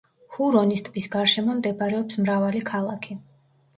ჰურონის 0.37 0.81
ტბის 0.87 1.09
გარშემო 1.15 1.59
მდებარეობს 1.59 2.21
მრავალი 2.25 2.67
ქალაქი. 2.71 3.19